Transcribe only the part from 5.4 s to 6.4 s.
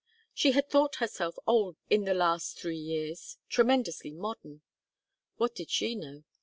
did she know?